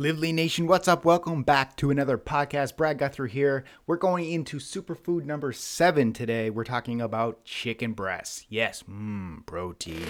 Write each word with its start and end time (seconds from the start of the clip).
Live 0.00 0.20
Lean 0.20 0.36
Nation, 0.36 0.68
what's 0.68 0.86
up? 0.86 1.04
Welcome 1.04 1.42
back 1.42 1.74
to 1.78 1.90
another 1.90 2.16
podcast. 2.16 2.76
Brad 2.76 3.00
Gouthro 3.00 3.28
here. 3.28 3.64
We're 3.84 3.96
going 3.96 4.30
into 4.30 4.58
superfood 4.58 5.24
number 5.24 5.52
seven 5.52 6.12
today. 6.12 6.50
We're 6.50 6.62
talking 6.62 7.00
about 7.00 7.44
chicken 7.44 7.94
breasts. 7.94 8.46
Yes, 8.48 8.84
mmm, 8.88 9.44
protein. 9.44 10.06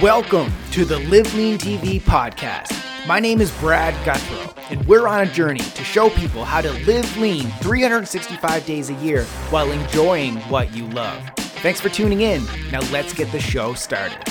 Welcome 0.00 0.50
to 0.70 0.86
the 0.86 0.98
Live 1.00 1.34
Lean 1.34 1.58
TV 1.58 2.00
podcast. 2.00 2.72
My 3.06 3.20
name 3.20 3.42
is 3.42 3.50
Brad 3.58 3.92
Gouthro, 4.06 4.56
and 4.70 4.82
we're 4.88 5.06
on 5.06 5.28
a 5.28 5.30
journey 5.30 5.60
to 5.60 5.84
show 5.84 6.08
people 6.08 6.46
how 6.46 6.62
to 6.62 6.72
live 6.86 7.18
lean 7.18 7.50
365 7.60 8.64
days 8.64 8.88
a 8.88 8.94
year 8.94 9.24
while 9.50 9.70
enjoying 9.70 10.36
what 10.48 10.74
you 10.74 10.86
love. 10.88 11.22
Thanks 11.60 11.78
for 11.78 11.90
tuning 11.90 12.22
in. 12.22 12.42
Now 12.72 12.80
let's 12.90 13.12
get 13.12 13.30
the 13.32 13.40
show 13.40 13.74
started. 13.74 14.26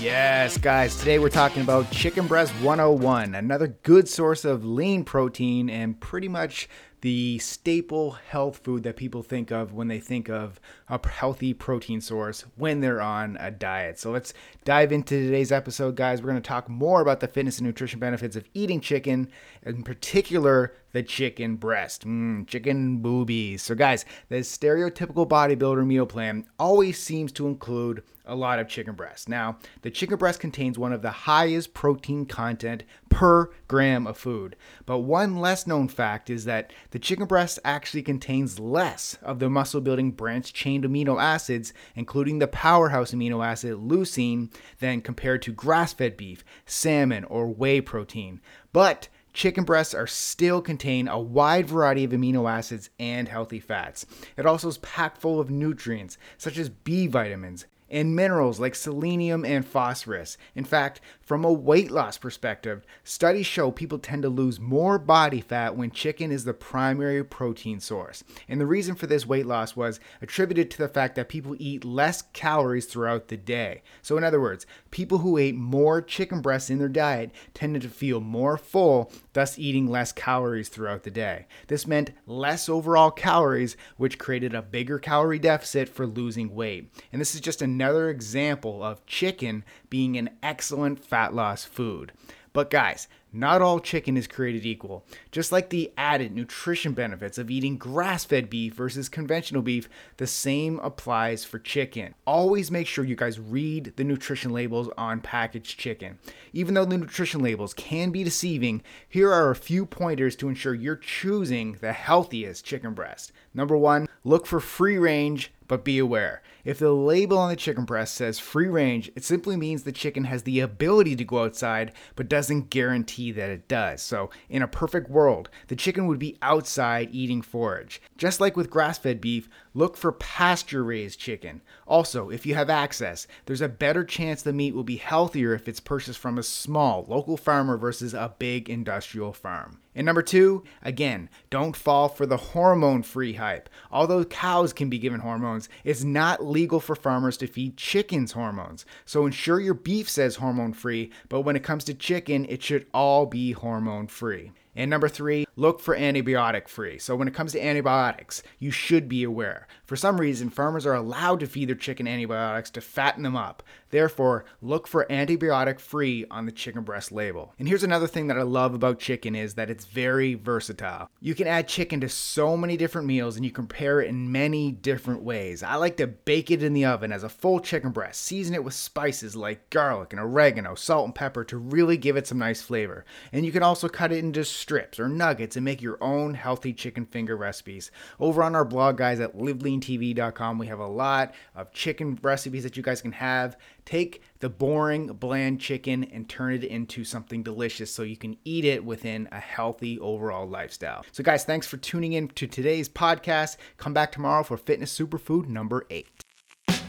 Yes, 0.00 0.56
guys, 0.56 0.96
today 0.96 1.18
we're 1.18 1.28
talking 1.28 1.60
about 1.60 1.90
Chicken 1.90 2.26
Breast 2.26 2.54
101, 2.62 3.34
another 3.34 3.66
good 3.82 4.08
source 4.08 4.46
of 4.46 4.64
lean 4.64 5.04
protein 5.04 5.68
and 5.68 6.00
pretty 6.00 6.26
much 6.26 6.70
the 7.02 7.38
staple 7.38 8.12
health 8.12 8.62
food 8.64 8.82
that 8.84 8.96
people 8.96 9.22
think 9.22 9.50
of 9.50 9.74
when 9.74 9.88
they 9.88 10.00
think 10.00 10.30
of 10.30 10.58
a 10.88 11.06
healthy 11.06 11.52
protein 11.52 12.00
source 12.00 12.46
when 12.56 12.80
they're 12.80 13.02
on 13.02 13.36
a 13.40 13.50
diet. 13.50 13.98
So 13.98 14.10
let's 14.10 14.32
dive 14.64 14.90
into 14.90 15.22
today's 15.22 15.52
episode, 15.52 15.96
guys. 15.96 16.22
We're 16.22 16.30
going 16.30 16.42
to 16.42 16.48
talk 16.48 16.70
more 16.70 17.02
about 17.02 17.20
the 17.20 17.28
fitness 17.28 17.58
and 17.58 17.66
nutrition 17.66 18.00
benefits 18.00 18.36
of 18.36 18.48
eating 18.54 18.80
chicken, 18.80 19.30
in 19.64 19.82
particular, 19.82 20.72
the 20.92 21.02
chicken 21.02 21.56
breast, 21.56 22.06
mm, 22.06 22.46
chicken 22.46 22.98
boobies. 22.98 23.62
So, 23.62 23.74
guys, 23.74 24.04
the 24.28 24.36
stereotypical 24.36 25.28
bodybuilder 25.28 25.86
meal 25.86 26.06
plan 26.06 26.46
always 26.58 26.98
seems 26.98 27.32
to 27.32 27.46
include 27.46 28.02
a 28.30 28.34
lot 28.34 28.60
of 28.60 28.68
chicken 28.68 28.94
breast. 28.94 29.28
Now, 29.28 29.58
the 29.82 29.90
chicken 29.90 30.16
breast 30.16 30.40
contains 30.40 30.78
one 30.78 30.92
of 30.92 31.02
the 31.02 31.10
highest 31.10 31.74
protein 31.74 32.26
content 32.26 32.84
per 33.08 33.50
gram 33.66 34.06
of 34.06 34.16
food. 34.16 34.56
But 34.86 35.00
one 35.00 35.40
less 35.40 35.66
known 35.66 35.88
fact 35.88 36.30
is 36.30 36.44
that 36.44 36.72
the 36.92 36.98
chicken 37.00 37.26
breast 37.26 37.58
actually 37.64 38.02
contains 38.02 38.60
less 38.60 39.18
of 39.22 39.40
the 39.40 39.50
muscle 39.50 39.80
building 39.80 40.12
branched 40.12 40.54
chain 40.54 40.82
amino 40.82 41.20
acids, 41.20 41.72
including 41.96 42.38
the 42.38 42.46
powerhouse 42.46 43.10
amino 43.10 43.44
acid 43.44 43.74
leucine, 43.78 44.50
than 44.78 45.00
compared 45.00 45.42
to 45.42 45.52
grass 45.52 45.92
fed 45.92 46.16
beef, 46.16 46.44
salmon, 46.64 47.24
or 47.24 47.48
whey 47.48 47.80
protein. 47.80 48.40
But 48.72 49.08
Chicken 49.32 49.64
breasts 49.64 49.94
are 49.94 50.06
still 50.06 50.60
contain 50.60 51.06
a 51.08 51.18
wide 51.18 51.66
variety 51.66 52.04
of 52.04 52.10
amino 52.10 52.50
acids 52.50 52.90
and 52.98 53.28
healthy 53.28 53.60
fats. 53.60 54.06
It 54.36 54.46
also 54.46 54.68
is 54.68 54.78
packed 54.78 55.20
full 55.20 55.40
of 55.40 55.50
nutrients 55.50 56.18
such 56.36 56.58
as 56.58 56.68
B 56.68 57.06
vitamins, 57.06 57.66
and 57.90 58.14
minerals 58.14 58.60
like 58.60 58.74
selenium 58.74 59.44
and 59.44 59.66
phosphorus. 59.66 60.38
In 60.54 60.64
fact, 60.64 61.00
from 61.20 61.44
a 61.44 61.52
weight 61.52 61.90
loss 61.90 62.18
perspective, 62.18 62.84
studies 63.04 63.46
show 63.46 63.70
people 63.70 63.98
tend 63.98 64.22
to 64.22 64.28
lose 64.28 64.60
more 64.60 64.98
body 64.98 65.40
fat 65.40 65.76
when 65.76 65.90
chicken 65.90 66.30
is 66.30 66.44
the 66.44 66.54
primary 66.54 67.24
protein 67.24 67.80
source. 67.80 68.24
And 68.48 68.60
the 68.60 68.66
reason 68.66 68.94
for 68.94 69.06
this 69.06 69.26
weight 69.26 69.46
loss 69.46 69.76
was 69.76 70.00
attributed 70.22 70.70
to 70.70 70.78
the 70.78 70.88
fact 70.88 71.14
that 71.16 71.28
people 71.28 71.56
eat 71.58 71.84
less 71.84 72.22
calories 72.32 72.86
throughout 72.86 73.28
the 73.28 73.36
day. 73.36 73.82
So, 74.02 74.16
in 74.16 74.24
other 74.24 74.40
words, 74.40 74.66
people 74.90 75.18
who 75.18 75.38
ate 75.38 75.54
more 75.54 76.02
chicken 76.02 76.40
breasts 76.40 76.70
in 76.70 76.78
their 76.78 76.88
diet 76.88 77.30
tended 77.54 77.82
to 77.82 77.88
feel 77.88 78.20
more 78.20 78.56
full, 78.56 79.12
thus 79.32 79.58
eating 79.58 79.86
less 79.86 80.12
calories 80.12 80.68
throughout 80.68 81.02
the 81.02 81.10
day. 81.10 81.46
This 81.68 81.86
meant 81.86 82.12
less 82.26 82.68
overall 82.68 83.10
calories, 83.10 83.76
which 83.96 84.18
created 84.18 84.54
a 84.54 84.62
bigger 84.62 84.98
calorie 84.98 85.38
deficit 85.38 85.88
for 85.88 86.06
losing 86.06 86.54
weight. 86.54 86.92
And 87.12 87.20
this 87.20 87.34
is 87.34 87.40
just 87.40 87.62
a 87.62 87.66
another 87.80 88.10
example 88.10 88.84
of 88.84 89.06
chicken 89.06 89.64
being 89.88 90.18
an 90.18 90.28
excellent 90.42 91.02
fat 91.02 91.32
loss 91.32 91.64
food. 91.64 92.12
But 92.52 92.68
guys, 92.68 93.08
not 93.32 93.62
all 93.62 93.80
chicken 93.80 94.16
is 94.16 94.26
created 94.26 94.66
equal. 94.66 95.04
Just 95.30 95.52
like 95.52 95.70
the 95.70 95.92
added 95.96 96.34
nutrition 96.34 96.92
benefits 96.92 97.38
of 97.38 97.50
eating 97.50 97.76
grass 97.76 98.24
fed 98.24 98.50
beef 98.50 98.74
versus 98.74 99.08
conventional 99.08 99.62
beef, 99.62 99.88
the 100.16 100.26
same 100.26 100.78
applies 100.80 101.44
for 101.44 101.58
chicken. 101.58 102.14
Always 102.26 102.70
make 102.70 102.86
sure 102.86 103.04
you 103.04 103.16
guys 103.16 103.38
read 103.38 103.92
the 103.96 104.04
nutrition 104.04 104.52
labels 104.52 104.88
on 104.98 105.20
packaged 105.20 105.78
chicken. 105.78 106.18
Even 106.52 106.74
though 106.74 106.84
the 106.84 106.98
nutrition 106.98 107.42
labels 107.42 107.74
can 107.74 108.10
be 108.10 108.24
deceiving, 108.24 108.82
here 109.08 109.32
are 109.32 109.50
a 109.50 109.56
few 109.56 109.86
pointers 109.86 110.36
to 110.36 110.48
ensure 110.48 110.74
you're 110.74 110.96
choosing 110.96 111.78
the 111.80 111.92
healthiest 111.92 112.64
chicken 112.64 112.94
breast. 112.94 113.32
Number 113.54 113.76
one, 113.76 114.08
look 114.24 114.46
for 114.46 114.60
free 114.60 114.98
range 114.98 115.52
but 115.70 115.84
be 115.84 116.00
aware, 116.00 116.42
if 116.64 116.80
the 116.80 116.90
label 116.90 117.38
on 117.38 117.48
the 117.48 117.54
chicken 117.54 117.84
breast 117.84 118.16
says 118.16 118.40
free 118.40 118.66
range, 118.66 119.12
it 119.14 119.22
simply 119.22 119.54
means 119.56 119.84
the 119.84 119.92
chicken 119.92 120.24
has 120.24 120.42
the 120.42 120.58
ability 120.58 121.14
to 121.14 121.22
go 121.22 121.44
outside, 121.44 121.92
but 122.16 122.28
doesn't 122.28 122.70
guarantee 122.70 123.19
that 123.32 123.50
it 123.50 123.68
does. 123.68 124.00
So, 124.00 124.30
in 124.48 124.62
a 124.62 124.68
perfect 124.68 125.10
world, 125.10 125.50
the 125.68 125.76
chicken 125.76 126.06
would 126.06 126.18
be 126.18 126.38
outside 126.40 127.10
eating 127.12 127.42
forage. 127.42 128.00
Just 128.16 128.40
like 128.40 128.56
with 128.56 128.70
grass 128.70 128.96
fed 128.96 129.20
beef, 129.20 129.48
look 129.74 129.96
for 129.96 130.12
pasture 130.12 130.82
raised 130.82 131.20
chicken. 131.20 131.60
Also, 131.86 132.30
if 132.30 132.46
you 132.46 132.54
have 132.54 132.70
access, 132.70 133.26
there's 133.44 133.60
a 133.60 133.68
better 133.68 134.04
chance 134.04 134.42
the 134.42 134.52
meat 134.52 134.74
will 134.74 134.84
be 134.84 134.96
healthier 134.96 135.52
if 135.52 135.68
it's 135.68 135.80
purchased 135.80 136.18
from 136.18 136.38
a 136.38 136.42
small 136.42 137.04
local 137.08 137.36
farmer 137.36 137.76
versus 137.76 138.14
a 138.14 138.34
big 138.38 138.70
industrial 138.70 139.32
farm. 139.32 139.78
And 139.92 140.06
number 140.06 140.22
two, 140.22 140.62
again, 140.82 141.28
don't 141.50 141.74
fall 141.74 142.08
for 142.08 142.24
the 142.24 142.36
hormone 142.36 143.02
free 143.02 143.32
hype. 143.32 143.68
Although 143.90 144.24
cows 144.24 144.72
can 144.72 144.88
be 144.88 145.00
given 145.00 145.18
hormones, 145.18 145.68
it's 145.82 146.04
not 146.04 146.44
legal 146.44 146.78
for 146.78 146.94
farmers 146.94 147.36
to 147.38 147.48
feed 147.48 147.76
chickens 147.76 148.32
hormones. 148.32 148.86
So 149.04 149.26
ensure 149.26 149.58
your 149.58 149.74
beef 149.74 150.08
says 150.08 150.36
hormone 150.36 150.74
free, 150.74 151.10
but 151.28 151.40
when 151.40 151.56
it 151.56 151.64
comes 151.64 151.82
to 151.84 151.94
chicken, 151.94 152.46
it 152.48 152.62
should 152.62 152.86
all 152.94 153.09
be 153.26 153.52
hormone 153.52 154.06
free. 154.06 154.52
And 154.76 154.90
number 154.90 155.08
three, 155.08 155.46
look 155.60 155.78
for 155.78 155.94
antibiotic 155.94 156.68
free. 156.68 156.98
So 156.98 157.14
when 157.14 157.28
it 157.28 157.34
comes 157.34 157.52
to 157.52 157.62
antibiotics, 157.62 158.42
you 158.58 158.70
should 158.70 159.10
be 159.10 159.22
aware. 159.22 159.68
For 159.84 159.94
some 159.94 160.18
reason, 160.18 160.48
farmers 160.48 160.86
are 160.86 160.94
allowed 160.94 161.40
to 161.40 161.46
feed 161.46 161.68
their 161.68 161.76
chicken 161.76 162.08
antibiotics 162.08 162.70
to 162.70 162.80
fatten 162.80 163.22
them 163.24 163.36
up. 163.36 163.62
Therefore, 163.90 164.44
look 164.62 164.86
for 164.86 165.04
antibiotic 165.10 165.78
free 165.78 166.24
on 166.30 166.46
the 166.46 166.52
chicken 166.52 166.82
breast 166.82 167.12
label. 167.12 167.54
And 167.58 167.68
here's 167.68 167.82
another 167.82 168.06
thing 168.06 168.28
that 168.28 168.38
I 168.38 168.42
love 168.42 168.72
about 168.72 169.00
chicken 169.00 169.34
is 169.34 169.54
that 169.54 169.68
it's 169.68 169.84
very 169.84 170.34
versatile. 170.34 171.10
You 171.20 171.34
can 171.34 171.46
add 171.46 171.68
chicken 171.68 172.00
to 172.00 172.08
so 172.08 172.56
many 172.56 172.76
different 172.76 173.06
meals 173.06 173.36
and 173.36 173.44
you 173.44 173.50
can 173.50 173.66
prepare 173.66 174.00
it 174.00 174.08
in 174.08 174.32
many 174.32 174.72
different 174.72 175.22
ways. 175.22 175.62
I 175.62 175.74
like 175.74 175.96
to 175.98 176.06
bake 176.06 176.50
it 176.50 176.62
in 176.62 176.72
the 176.72 176.86
oven 176.86 177.12
as 177.12 177.24
a 177.24 177.28
full 177.28 177.60
chicken 177.60 177.90
breast, 177.90 178.22
season 178.22 178.54
it 178.54 178.64
with 178.64 178.74
spices 178.74 179.36
like 179.36 179.68
garlic 179.70 180.12
and 180.12 180.20
oregano, 180.20 180.74
salt 180.74 181.04
and 181.04 181.14
pepper 181.14 181.44
to 181.44 181.58
really 181.58 181.96
give 181.96 182.16
it 182.16 182.26
some 182.26 182.38
nice 182.38 182.62
flavor. 182.62 183.04
And 183.32 183.44
you 183.44 183.52
can 183.52 183.62
also 183.62 183.88
cut 183.88 184.12
it 184.12 184.24
into 184.24 184.44
strips 184.44 184.98
or 184.98 185.08
nuggets 185.08 185.49
and 185.56 185.64
make 185.64 185.82
your 185.82 185.98
own 186.00 186.34
healthy 186.34 186.72
chicken 186.72 187.04
finger 187.04 187.36
recipes. 187.36 187.90
Over 188.18 188.42
on 188.42 188.54
our 188.54 188.64
blog, 188.64 188.96
guys, 188.96 189.20
at 189.20 189.36
liveleantv.com, 189.36 190.58
we 190.58 190.66
have 190.66 190.78
a 190.78 190.86
lot 190.86 191.34
of 191.54 191.72
chicken 191.72 192.18
recipes 192.22 192.62
that 192.62 192.76
you 192.76 192.82
guys 192.82 193.02
can 193.02 193.12
have. 193.12 193.56
Take 193.84 194.22
the 194.38 194.48
boring, 194.48 195.08
bland 195.08 195.60
chicken 195.60 196.04
and 196.04 196.28
turn 196.28 196.54
it 196.54 196.64
into 196.64 197.04
something 197.04 197.42
delicious 197.42 197.92
so 197.92 198.02
you 198.02 198.16
can 198.16 198.36
eat 198.44 198.64
it 198.64 198.84
within 198.84 199.28
a 199.32 199.40
healthy 199.40 199.98
overall 199.98 200.48
lifestyle. 200.48 201.04
So, 201.12 201.22
guys, 201.22 201.44
thanks 201.44 201.66
for 201.66 201.76
tuning 201.76 202.12
in 202.12 202.28
to 202.28 202.46
today's 202.46 202.88
podcast. 202.88 203.56
Come 203.76 203.92
back 203.92 204.12
tomorrow 204.12 204.42
for 204.42 204.56
Fitness 204.56 204.96
Superfood 204.96 205.48
number 205.48 205.86
eight. 205.90 206.24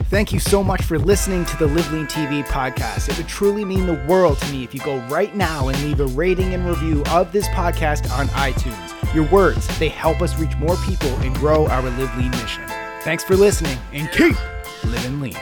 Thank 0.10 0.34
you 0.34 0.40
so 0.40 0.64
much 0.64 0.82
for 0.84 1.00
listening 1.00 1.46
to 1.46 1.58
the 1.58 1.68
Live 1.68 1.92
Lean 1.92 2.06
TV 2.06 2.44
podcast. 2.46 3.10
It 3.10 3.18
would 3.18 3.28
truly 3.28 3.64
mean 3.64 3.86
the 3.86 4.04
world 4.08 4.40
to 4.40 4.52
me 4.52 4.64
if 4.64 4.74
you 4.74 4.82
go 4.82 4.98
right 5.08 5.34
now 5.36 5.70
and 5.70 5.82
leave 5.84 6.00
a 6.02 6.08
rating 6.08 6.54
and 6.54 6.66
review 6.66 7.04
of 7.10 7.32
this 7.32 7.48
podcast 7.50 8.12
on 8.12 8.28
iTunes. 8.30 9.16
Your 9.16 9.26
words, 9.30 9.68
they 9.80 9.90
help 9.90 10.22
us 10.22 10.38
reach 10.38 10.56
more 10.58 10.76
people 10.86 11.10
and 11.22 11.34
grow 11.36 11.68
our 11.68 11.82
Live 11.84 12.18
Lean 12.18 12.32
mission. 12.32 12.64
Thanks 13.04 13.24
for 13.24 13.36
listening 13.36 13.78
and 13.94 14.12
keep 14.12 14.36
living 14.86 15.22
lean. 15.22 15.38